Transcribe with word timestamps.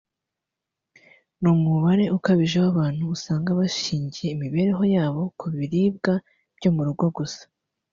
n’umubare 1.41 2.05
ukabije 2.17 2.57
w’abantu 2.63 3.01
usanga 3.15 3.49
bashingiye 3.59 4.29
imibereho 4.35 4.83
yabo 4.95 5.21
ku 5.39 5.45
biribwa 5.55 6.13
byo 6.57 6.69
mu 6.77 6.81
rugo 6.89 7.07
gusa 7.17 7.43